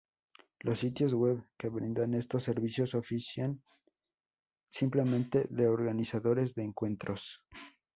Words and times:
Los 0.61 0.79
sitios 0.79 1.13
web 1.13 1.45
que 1.59 1.69
brindan 1.69 2.15
estos 2.15 2.43
servicios 2.45 2.95
ofician 2.95 3.61
simplemente 4.71 5.45
de 5.51 5.67
organizadores 5.67 6.55
de 6.55 6.63
encuentros. 6.63 7.43